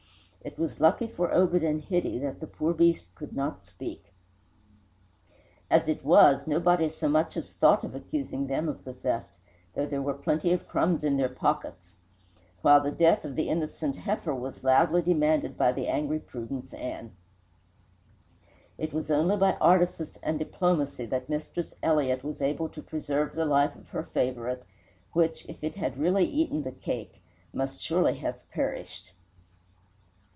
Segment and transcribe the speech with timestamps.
[0.43, 4.11] It was lucky for Obed and Hitty that the poor beast could not speak.
[5.69, 9.29] As it was, nobody so much as thought of accusing them of the theft,
[9.75, 11.93] though there were plenty of crumbs in their pockets,
[12.63, 17.11] while the death of the innocent heifer was loudly demanded by the angry Prudence Ann.
[18.79, 23.45] It was only by artifice and diplomacy that Mistress Elliott was able to preserve the
[23.45, 24.63] life of her favourite,
[25.13, 27.21] which, if it had really eaten the cake,
[27.53, 29.11] must surely have perished.